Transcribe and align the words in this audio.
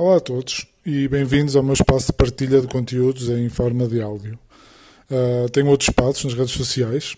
Olá 0.00 0.16
a 0.16 0.20
todos 0.20 0.66
e 0.86 1.06
bem-vindos 1.08 1.54
ao 1.54 1.62
meu 1.62 1.74
espaço 1.74 2.06
de 2.06 2.14
partilha 2.14 2.62
de 2.62 2.66
conteúdos 2.66 3.28
em 3.28 3.50
forma 3.50 3.86
de 3.86 4.00
áudio. 4.00 4.38
Uh, 5.10 5.46
tenho 5.50 5.66
outros 5.66 5.90
espaços 5.90 6.24
nas 6.24 6.32
redes 6.32 6.54
sociais, 6.54 7.14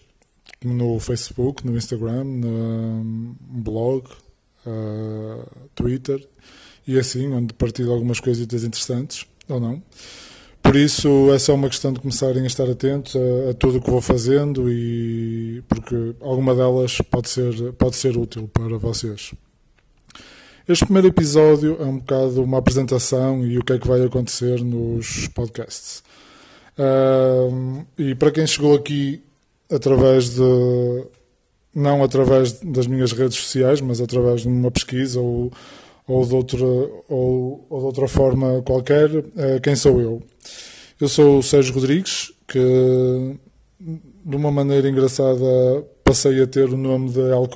no 0.65 0.99
Facebook, 0.99 1.65
no 1.65 1.77
Instagram, 1.77 2.25
no 2.25 3.37
blog, 3.41 4.05
uh, 4.67 5.49
Twitter 5.77 6.29
e 6.85 6.99
assim, 6.99 7.33
onde 7.33 7.55
partilho 7.55 7.93
algumas 7.93 8.19
coisas 8.19 8.43
interessantes, 8.43 9.27
ou 9.49 9.61
não. 9.61 9.81
Por 10.61 10.75
isso 10.75 11.33
é 11.33 11.39
só 11.39 11.55
uma 11.55 11.69
questão 11.69 11.93
de 11.93 12.01
começarem 12.01 12.43
a 12.43 12.47
estar 12.49 12.69
atentos 12.69 13.15
a, 13.15 13.51
a 13.51 13.55
tudo 13.55 13.79
o 13.79 13.81
que 13.81 13.91
vou 13.93 14.01
fazendo 14.01 14.69
e 14.69 15.63
porque 15.69 16.17
alguma 16.21 16.53
delas 16.53 16.99
pode 17.09 17.31
ser, 17.31 17.75
pode 17.75 17.95
ser 17.95 18.19
útil 18.19 18.51
para 18.53 18.77
vocês. 18.77 19.33
Este 20.69 20.85
primeiro 20.85 21.09
episódio 21.09 21.77
é 21.81 21.85
um 21.85 21.99
bocado 21.99 22.43
uma 22.43 22.59
apresentação 22.59 23.45
e 23.45 23.59
o 23.59 23.65
que 23.65 23.73
é 23.73 23.79
que 23.79 23.89
vai 23.89 24.01
acontecer 24.05 24.63
nos 24.63 25.27
podcasts. 25.29 26.05
E 27.99 28.15
para 28.15 28.31
quem 28.31 28.47
chegou 28.47 28.75
aqui 28.75 29.23
através 29.71 30.31
de. 30.31 31.05
não 31.75 32.05
através 32.05 32.53
das 32.61 32.87
minhas 32.87 33.13
redes 33.13 33.39
sociais, 33.39 33.81
mas 33.81 34.01
através 34.01 34.43
de 34.43 34.49
uma 34.49 34.71
pesquisa 34.71 35.21
ou, 35.21 35.51
ou, 36.07 36.25
de, 36.25 36.35
outra, 36.35 36.65
ou, 37.09 37.67
ou 37.69 37.79
de 37.81 37.87
outra 37.87 38.07
forma 38.07 38.63
qualquer, 38.63 39.11
uh, 39.11 39.61
quem 39.63 39.75
sou 39.75 40.01
eu? 40.01 40.23
Eu 41.01 41.09
sou 41.09 41.39
o 41.39 41.43
Sérgio 41.43 41.75
Rodrigues, 41.75 42.33
que 42.47 43.37
de 43.81 44.37
uma 44.37 44.53
maneira 44.53 44.89
engraçada 44.89 45.45
passei 46.05 46.41
a 46.41 46.47
ter 46.47 46.69
o 46.69 46.77
nome 46.77 47.11
de 47.11 47.21
L 47.21 47.49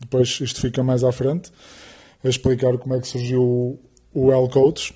depois 0.00 0.40
isto 0.40 0.60
fica 0.60 0.82
mais 0.82 1.04
à 1.04 1.12
frente, 1.12 1.52
a 2.24 2.28
explicar 2.28 2.76
como 2.78 2.94
é 2.94 3.00
que 3.00 3.08
surgiu 3.08 3.78
o 4.14 4.32
L 4.32 4.48
Coach. 4.48 4.94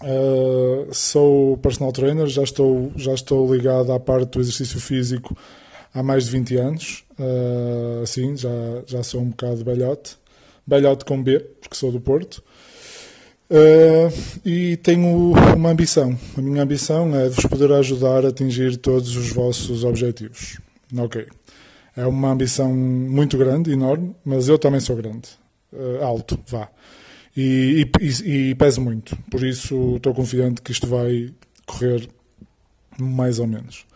Uh, 0.00 0.92
sou 0.92 1.56
personal 1.58 1.92
trainer, 1.92 2.26
já 2.28 2.42
estou, 2.42 2.92
já 2.94 3.12
estou 3.12 3.52
ligado 3.52 3.92
à 3.92 3.98
parte 3.98 4.30
do 4.30 4.40
exercício 4.40 4.80
físico 4.80 5.36
há 5.92 6.02
mais 6.02 6.24
de 6.24 6.30
20 6.30 6.56
anos. 6.56 7.04
Uh, 7.18 8.06
sim, 8.06 8.36
já, 8.36 8.48
já 8.86 9.02
sou 9.02 9.20
um 9.20 9.30
bocado 9.30 9.64
velhote. 9.64 10.16
Velhote 10.66 11.04
com 11.04 11.22
B, 11.22 11.40
porque 11.60 11.74
sou 11.74 11.90
do 11.90 12.00
Porto. 12.00 12.42
Uh, 13.50 14.12
e 14.44 14.76
tenho 14.76 15.32
uma 15.56 15.70
ambição. 15.70 16.16
A 16.36 16.40
minha 16.40 16.62
ambição 16.62 17.16
é 17.16 17.28
vos 17.28 17.46
poder 17.46 17.72
ajudar 17.72 18.24
a 18.24 18.28
atingir 18.28 18.76
todos 18.76 19.16
os 19.16 19.30
vossos 19.30 19.84
objetivos. 19.84 20.58
Ok. 20.96 21.26
É 21.96 22.06
uma 22.06 22.30
ambição 22.30 22.72
muito 22.72 23.36
grande, 23.36 23.72
enorme, 23.72 24.14
mas 24.24 24.48
eu 24.48 24.58
também 24.58 24.78
sou 24.80 24.94
grande. 24.94 25.30
Uh, 25.72 26.02
alto, 26.02 26.38
vá 26.46 26.70
e, 27.38 27.88
e, 28.00 28.50
e 28.50 28.54
pesa 28.56 28.80
muito. 28.80 29.16
Por 29.30 29.44
isso 29.44 29.96
estou 29.96 30.12
confiante 30.12 30.60
que 30.60 30.72
isto 30.72 30.88
vai 30.88 31.32
correr 31.64 32.08
mais 32.98 33.38
ou 33.38 33.46
menos. 33.46 33.86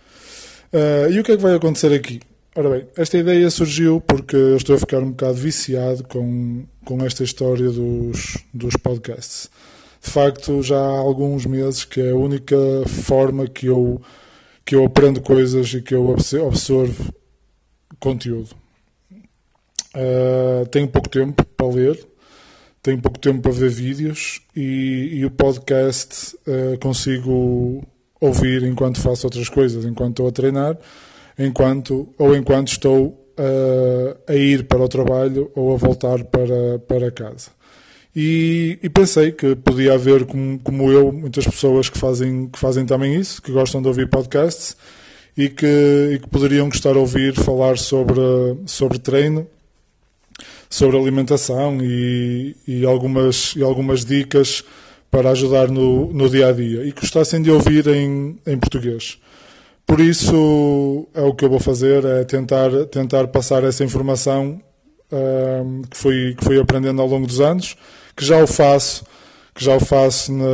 Uh, 0.73 1.11
e 1.11 1.19
o 1.19 1.25
que 1.25 1.33
é 1.33 1.37
que 1.37 1.42
vai 1.42 1.55
acontecer 1.56 1.92
aqui? 1.92 2.20
Ora 2.55 2.70
bem, 2.70 2.87
esta 2.97 3.19
ideia 3.19 3.51
surgiu 3.51 4.01
porque 4.01 4.37
eu 4.37 4.56
estou 4.56 4.77
a 4.77 4.79
ficar 4.79 4.98
um 4.98 5.11
bocado 5.11 5.34
viciado 5.34 6.05
com, 6.05 6.64
com 6.84 7.05
esta 7.05 7.25
história 7.25 7.69
dos, 7.69 8.36
dos 8.55 8.77
podcasts. 8.77 9.51
De 10.01 10.11
facto, 10.11 10.62
já 10.62 10.79
há 10.79 10.98
alguns 10.98 11.45
meses 11.45 11.84
que 11.84 12.01
é 12.01 12.11
a 12.11 12.17
única 12.17 12.57
forma 12.86 13.48
que 13.48 13.67
eu, 13.67 14.01
que 14.64 14.75
eu 14.75 14.84
aprendo 14.84 15.20
coisas 15.20 15.73
e 15.75 15.83
que 15.83 15.95
eu 15.95 16.14
absorvo 16.47 17.12
conteúdo. 17.98 18.62
Uh, 19.95 20.67
tenho 20.67 20.89
pouco 20.89 21.09
tempo 21.09 21.45
para 21.45 21.67
ler, 21.67 22.07
tenho 22.83 23.01
pouco 23.01 23.19
tempo 23.19 23.43
para 23.43 23.53
ver 23.53 23.69
vídeos 23.69 24.41
e, 24.57 25.11
e 25.12 25.25
o 25.27 25.31
podcast 25.31 26.35
uh, 26.47 26.79
consigo 26.81 27.85
ouvir 28.19 28.63
enquanto 28.63 29.01
faço 29.01 29.27
outras 29.27 29.48
coisas, 29.48 29.85
enquanto 29.85 30.13
estou 30.13 30.29
a 30.29 30.33
treinar, 30.33 30.79
enquanto 31.39 32.08
ou 32.17 32.35
enquanto 32.35 32.69
estou 32.69 33.08
uh, 33.39 34.17
a 34.27 34.35
ir 34.35 34.64
para 34.64 34.83
o 34.83 34.89
trabalho 34.89 35.51
ou 35.55 35.75
a 35.75 35.77
voltar 35.77 36.24
para, 36.24 36.79
para 36.89 37.11
casa. 37.11 37.51
E, 38.17 38.79
e 38.83 38.89
pensei 38.89 39.33
que 39.33 39.57
podia 39.57 39.95
haver, 39.95 40.24
como, 40.24 40.59
como 40.59 40.91
eu, 40.91 41.13
muitas 41.13 41.47
pessoas 41.47 41.89
que 41.89 41.98
fazem, 41.98 42.48
que 42.48 42.59
fazem 42.59 42.86
também 42.86 43.14
isso, 43.14 43.41
que 43.42 43.53
gostam 43.53 43.80
de 43.80 43.89
ouvir 43.89 44.09
podcasts 44.09 44.77
e 45.36 45.48
que, 45.48 46.13
e 46.14 46.19
que 46.19 46.29
poderiam 46.29 46.69
gostar 46.69 46.92
de 46.92 46.98
ouvir 46.98 47.35
falar 47.35 47.79
sobre, 47.79 48.20
sobre 48.67 48.98
treino 48.98 49.47
sobre 50.73 50.97
alimentação 50.97 51.79
e, 51.83 52.57
e, 52.67 52.87
algumas, 52.87 53.55
e 53.55 53.63
algumas 53.63 54.07
dicas 54.07 54.65
para 55.11 55.29
ajudar 55.29 55.69
no, 55.69 56.11
no 56.15 56.31
dia 56.31 56.49
a 56.49 56.53
dia 56.53 56.83
e 56.87 56.93
gostassem 56.93 57.43
de 57.43 57.51
ouvir 57.51 57.87
em, 57.89 58.39
em 58.47 58.59
português. 58.59 59.19
Por 59.87 60.01
isso, 60.01 61.07
é 61.13 61.21
o 61.21 61.35
que 61.35 61.45
eu 61.45 61.51
vou 61.51 61.61
fazer, 61.61 62.03
é 62.07 62.25
tentar, 62.25 62.71
tentar 62.91 63.29
passar 63.29 63.63
essa 63.65 63.85
informação 63.85 64.63
um, 65.13 65.83
que, 65.83 65.95
fui, 65.95 66.35
que 66.35 66.43
fui 66.43 66.59
aprendendo 66.59 67.03
ao 67.03 67.07
longo 67.07 67.27
dos 67.27 67.43
anos, 67.43 67.77
que 68.17 68.25
já 68.25 68.43
o 68.43 68.47
faço 68.47 69.05
que 69.55 69.63
já 69.63 69.77
o 69.77 69.80
faço 69.80 70.33
na, 70.33 70.46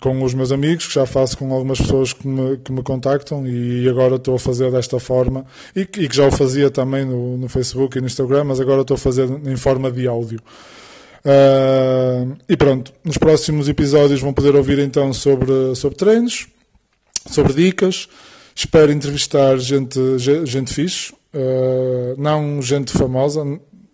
com 0.00 0.22
os 0.22 0.32
meus 0.32 0.52
amigos, 0.52 0.86
que 0.86 0.94
já 0.94 1.06
faço 1.06 1.36
com 1.36 1.52
algumas 1.52 1.80
pessoas 1.80 2.12
que 2.12 2.26
me, 2.26 2.56
que 2.58 2.70
me 2.70 2.82
contactam 2.82 3.46
e 3.46 3.88
agora 3.88 4.14
estou 4.14 4.36
a 4.36 4.38
fazer 4.38 4.70
desta 4.70 5.00
forma 5.00 5.44
e, 5.74 5.80
e 5.80 5.86
que 5.86 6.16
já 6.16 6.26
o 6.26 6.30
fazia 6.30 6.70
também 6.70 7.04
no, 7.04 7.36
no, 7.36 7.48
Facebook 7.48 7.98
e 7.98 8.00
no 8.00 8.06
Instagram, 8.06 8.44
mas 8.44 8.60
agora 8.60 8.82
estou 8.82 8.94
a 8.94 8.98
fazer 8.98 9.28
em 9.28 9.56
forma 9.56 9.90
de 9.90 10.06
áudio. 10.06 10.40
Uh, 11.24 12.36
e 12.48 12.56
pronto, 12.56 12.92
nos 13.04 13.18
próximos 13.18 13.68
episódios 13.68 14.20
vão 14.20 14.32
poder 14.32 14.54
ouvir 14.54 14.78
então 14.78 15.12
sobre, 15.12 15.74
sobre 15.74 15.98
treinos, 15.98 16.46
sobre 17.26 17.52
dicas. 17.52 18.08
Espero 18.54 18.92
entrevistar 18.92 19.56
gente, 19.58 19.98
gente 20.44 20.72
fixe, 20.72 21.12
uh, 21.34 22.14
não 22.16 22.62
gente 22.62 22.92
famosa, 22.92 23.44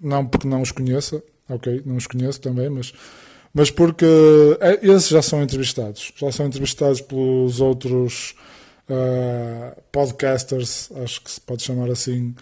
não 0.00 0.26
porque 0.26 0.46
não 0.46 0.60
os 0.60 0.70
conheça, 0.70 1.22
ok, 1.48 1.82
não 1.86 1.96
os 1.96 2.06
conheço 2.06 2.40
também, 2.40 2.68
mas 2.68 2.92
mas 3.56 3.70
porque 3.70 4.04
é, 4.60 4.86
esses 4.86 5.08
já 5.08 5.22
são 5.22 5.42
entrevistados, 5.42 6.12
já 6.14 6.30
são 6.30 6.44
entrevistados 6.44 7.00
pelos 7.00 7.58
outros 7.58 8.34
uh, 8.86 9.74
podcasters, 9.90 10.90
acho 11.02 11.22
que 11.22 11.30
se 11.30 11.40
pode 11.40 11.62
chamar 11.62 11.88
assim, 11.88 12.34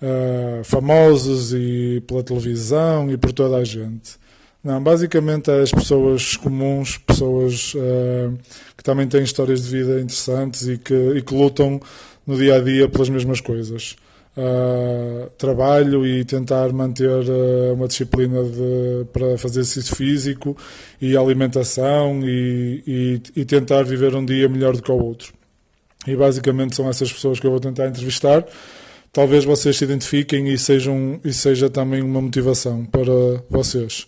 uh, 0.00 0.64
famosos 0.64 1.52
e 1.52 2.02
pela 2.06 2.22
televisão 2.22 3.10
e 3.10 3.18
por 3.18 3.30
toda 3.30 3.58
a 3.58 3.64
gente. 3.64 4.16
Não, 4.64 4.82
basicamente 4.82 5.50
é 5.50 5.60
as 5.60 5.70
pessoas 5.70 6.34
comuns, 6.38 6.96
pessoas 6.96 7.74
uh, 7.74 8.34
que 8.74 8.82
também 8.82 9.06
têm 9.06 9.22
histórias 9.22 9.64
de 9.64 9.68
vida 9.68 10.00
interessantes 10.00 10.66
e 10.66 10.78
que, 10.78 10.94
e 10.94 11.20
que 11.20 11.34
lutam 11.34 11.78
no 12.26 12.38
dia 12.38 12.56
a 12.56 12.60
dia 12.60 12.88
pelas 12.88 13.10
mesmas 13.10 13.42
coisas 13.42 13.96
uh, 14.36 15.30
trabalho 15.38 16.06
e 16.06 16.24
tentar 16.24 16.72
manter 16.72 17.08
uh, 17.08 17.74
uma 17.74 17.88
disciplina 17.88 18.42
de, 18.42 19.04
para 19.12 19.38
fazer 19.38 19.60
exercício 19.60 19.96
físico 19.96 20.56
e 21.00 21.16
alimentação 21.16 22.20
e, 22.22 22.82
e, 22.86 23.40
e, 23.40 23.44
tentar 23.44 23.82
viver 23.82 24.14
um 24.14 24.24
dia 24.24 24.48
melhor 24.48 24.74
do 24.74 24.82
que 24.82 24.90
o 24.90 25.02
outro. 25.02 25.32
E 26.06 26.14
basicamente 26.14 26.76
são 26.76 26.88
essas 26.88 27.12
pessoas 27.12 27.40
que 27.40 27.46
eu 27.46 27.50
vou 27.50 27.60
tentar 27.60 27.86
entrevistar. 27.86 28.44
Talvez 29.12 29.44
vocês 29.44 29.76
se 29.76 29.84
identifiquem 29.84 30.48
e, 30.48 30.58
sejam, 30.58 31.20
e 31.24 31.32
seja 31.32 31.70
também 31.70 32.02
uma 32.02 32.20
motivação 32.20 32.84
para 32.84 33.42
vocês. 33.48 34.06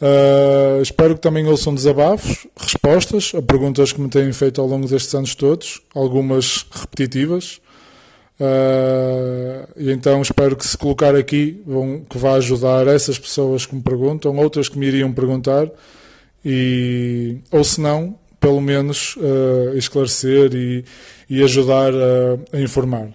Uh, 0.00 0.80
espero 0.80 1.14
que 1.14 1.20
também 1.20 1.46
ouçam 1.46 1.74
desabafos, 1.74 2.46
respostas 2.56 3.32
a 3.34 3.42
perguntas 3.42 3.92
que 3.92 4.00
me 4.00 4.08
têm 4.08 4.32
feito 4.32 4.58
ao 4.58 4.66
longo 4.66 4.88
destes 4.88 5.14
anos 5.14 5.34
todos, 5.34 5.82
algumas 5.94 6.64
repetitivas, 6.70 7.60
Uh, 8.40 9.68
e 9.76 9.90
então 9.90 10.22
espero 10.22 10.56
que 10.56 10.66
se 10.66 10.76
colocar 10.78 11.14
aqui 11.14 11.62
vão, 11.66 12.00
que 12.08 12.16
vá 12.16 12.36
ajudar 12.36 12.86
essas 12.86 13.18
pessoas 13.18 13.66
que 13.66 13.74
me 13.74 13.82
perguntam, 13.82 14.34
outras 14.38 14.66
que 14.66 14.78
me 14.78 14.86
iriam 14.86 15.12
perguntar, 15.12 15.68
e, 16.42 17.36
ou 17.50 17.62
se 17.62 17.82
não, 17.82 18.18
pelo 18.40 18.62
menos 18.62 19.14
uh, 19.16 19.76
esclarecer 19.76 20.54
e, 20.54 20.82
e 21.28 21.42
ajudar 21.42 21.92
a, 21.92 22.56
a, 22.56 22.60
informar. 22.62 23.10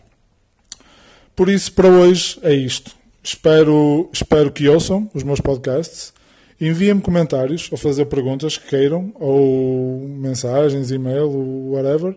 Por 1.36 1.50
isso, 1.50 1.74
para 1.74 1.90
hoje 1.90 2.38
é 2.44 2.54
isto. 2.54 2.92
Espero, 3.24 4.08
espero 4.14 4.52
que 4.52 4.70
ouçam 4.70 5.10
os 5.12 5.24
meus 5.24 5.42
podcasts. 5.42 6.14
Enviem-me 6.62 7.02
comentários 7.02 7.68
ou 7.72 7.80
fazer 7.80 8.06
perguntas 8.06 8.60
que 8.60 8.70
queiram, 8.70 9.12
ou 9.16 10.08
mensagens, 10.08 10.92
e-mail, 10.92 11.32
whatever. 11.72 12.16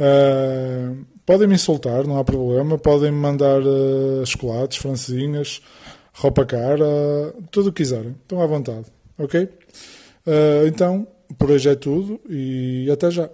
Uh, 0.00 1.06
Podem 1.30 1.46
me 1.46 1.54
insultar, 1.54 2.04
não 2.08 2.18
há 2.18 2.24
problema. 2.24 2.76
Podem 2.76 3.12
me 3.12 3.18
mandar 3.18 3.62
uh, 3.62 4.26
chocolates, 4.26 4.78
francesinhas, 4.78 5.62
roupa 6.12 6.44
cara, 6.44 6.84
tudo 7.52 7.68
o 7.68 7.72
que 7.72 7.84
quiserem. 7.84 8.16
Estão 8.20 8.42
à 8.42 8.46
vontade, 8.48 8.86
ok? 9.16 9.44
Uh, 9.44 10.66
então, 10.66 11.06
por 11.38 11.52
hoje 11.52 11.68
é 11.68 11.76
tudo 11.76 12.20
e 12.28 12.90
até 12.90 13.12
já. 13.12 13.30